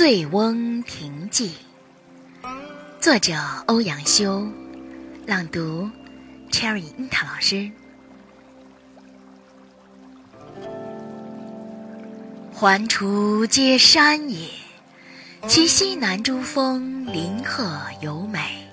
[0.00, 1.50] 醉翁亭记》，
[3.02, 3.34] 作者
[3.66, 4.48] 欧阳修，
[5.26, 5.90] 朗读
[6.50, 7.70] Cherry 樱桃老师。
[12.50, 14.48] 环滁皆山也，
[15.46, 18.66] 其西南诸峰，林壑尤美。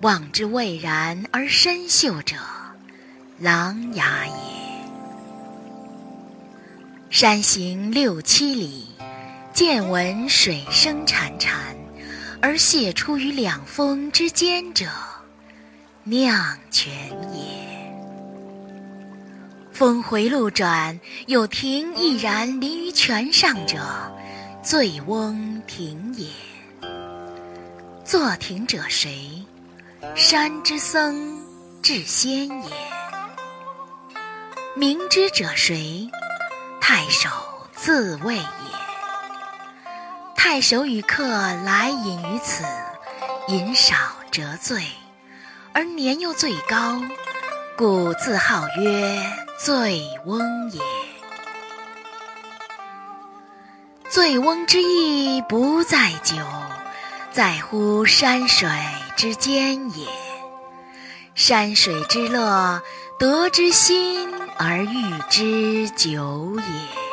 [0.00, 2.34] 望之蔚然而深秀者，
[3.38, 4.82] 琅琊也。
[7.10, 8.87] 山行六七里，
[9.52, 11.50] 渐闻水声潺潺，
[12.40, 14.86] 而泻出于两峰之间者，
[16.04, 16.92] 酿泉
[17.34, 17.58] 也。
[19.72, 23.78] 峰回路转，有亭翼然临于泉上者，
[24.62, 26.28] 醉翁亭也。
[28.04, 29.44] 作亭者谁？
[30.14, 31.40] 山之僧
[31.82, 32.70] 智仙也。
[34.76, 36.08] 明之者谁？
[36.80, 37.28] 太守
[37.74, 38.42] 自谓也。
[40.50, 42.64] 太守与客来饮于此，
[43.48, 43.94] 饮少
[44.30, 44.82] 辄醉，
[45.74, 47.02] 而年又最高，
[47.76, 49.22] 故自号曰
[49.62, 50.80] 醉翁也。
[54.08, 56.36] 醉翁之意不在酒，
[57.30, 58.70] 在乎山水。
[59.18, 60.06] 之间也，
[61.34, 62.80] 山水之乐，
[63.18, 67.07] 得之心而寓之酒也。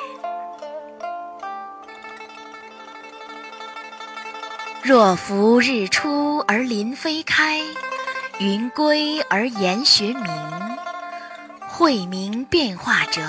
[4.87, 7.59] 若夫日出而林霏开，
[8.37, 10.77] 云归而岩穴暝，
[11.67, 13.23] 晦明变化者，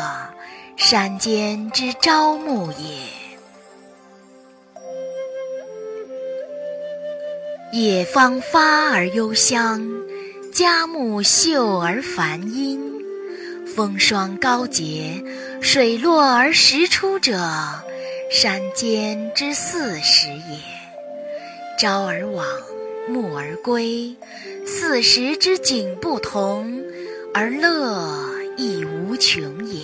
[0.77, 3.09] 山间之朝暮也。
[7.73, 9.81] 野芳发而幽香，
[10.53, 12.79] 佳木秀而繁阴，
[13.75, 15.25] 风霜高洁，
[15.63, 17.41] 水落而石出者，
[18.31, 20.76] 山间之四时也。
[21.79, 22.47] 朝而往，
[23.07, 24.17] 暮而归，
[24.65, 26.83] 四时之景不同，
[27.35, 28.09] 而乐
[28.57, 29.83] 亦无穷也。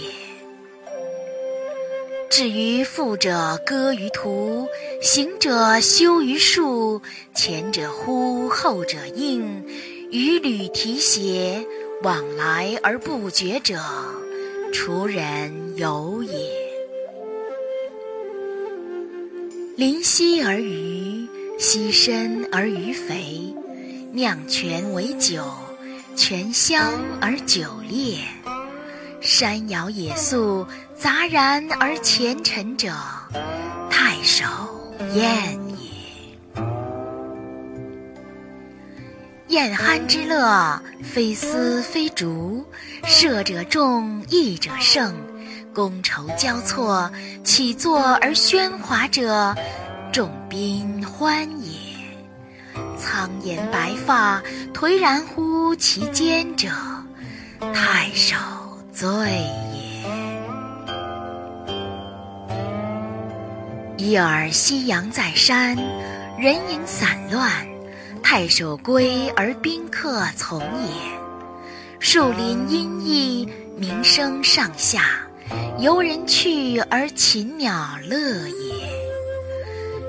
[2.30, 4.66] 至于富者歌于途，
[5.02, 7.02] 行者休于树，
[7.34, 9.62] 前者呼，后者应，
[10.10, 11.66] 与履提携，
[12.02, 13.78] 往来而不绝者，
[14.72, 16.32] 滁人游也。
[19.76, 21.21] 临溪而渔，
[21.62, 23.54] 溪深而鱼肥，
[24.10, 25.44] 酿泉为酒，
[26.16, 28.18] 泉香而酒冽。
[29.20, 30.66] 山肴野宿，
[30.98, 32.92] 杂然而前陈者，
[33.88, 34.44] 太守
[35.14, 36.66] 宴也。
[39.46, 42.66] 宴酣之乐，非丝非竹，
[43.04, 45.14] 射者中，弈者胜，
[45.72, 47.08] 觥筹交错，
[47.44, 49.54] 起坐而喧哗者，
[50.12, 51.72] 众宾欢也。
[52.98, 54.42] 苍颜白发，
[54.74, 56.68] 颓然乎其间者，
[57.72, 58.36] 太守。
[58.92, 60.04] 醉也。
[63.96, 65.74] 一尔夕阳在山，
[66.38, 67.50] 人影散乱，
[68.22, 70.92] 太守归而宾客从也。
[71.98, 75.04] 树林阴翳，鸣声上下，
[75.78, 78.91] 游人去而禽鸟乐也。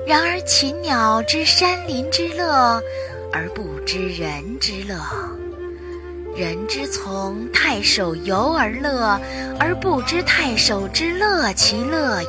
[0.06, 2.82] 然而禽鸟知山林之乐，
[3.32, 4.96] 而不知人之乐。
[6.36, 9.18] 人之从太守游而乐，
[9.58, 12.28] 而不知太守之乐其乐也。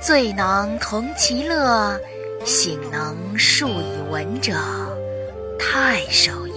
[0.00, 2.00] 醉能同其乐，
[2.44, 4.54] 醒能述以文者，
[5.58, 6.54] 太守也。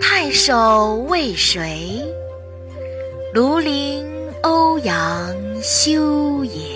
[0.00, 2.02] 太守谓谁？
[3.34, 4.08] 庐陵
[4.42, 6.75] 欧阳修也。